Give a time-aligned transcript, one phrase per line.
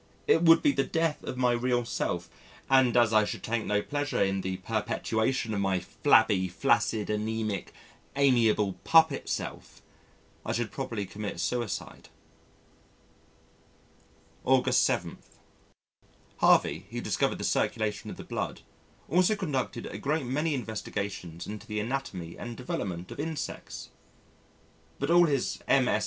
[0.25, 2.27] It would be the death of my real self
[2.71, 7.67] and as I should take no pleasure in the perpetuation of my flabby, flaccid, anæmic,
[8.15, 9.83] amiable puppet self,
[10.43, 12.09] I should probably commit suicide.
[14.43, 15.19] August 7.
[16.37, 18.61] Harvey who discovered the circulation of the blood
[19.07, 23.91] also conducted a great many investigations into the Anatomy and development of insects.
[24.97, 25.99] But all his MSS.